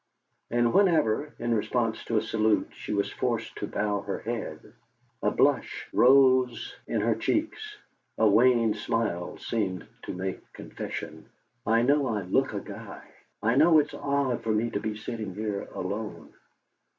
[0.49, 4.73] And whenever, in response to a salute, she was forced to bow her head,
[5.21, 7.77] a blush rose in her cheeks,
[8.17, 11.29] a wan smile seemed to make confession:
[11.67, 13.03] "I know I look a guy;
[13.43, 16.33] I know it's odd for me to be sitting here alone!"